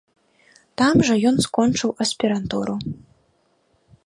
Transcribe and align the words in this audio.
Там 0.81 0.95
жа 1.09 1.17
ён 1.31 1.35
скончыў 1.49 1.93
аспірантуру. 2.07 2.75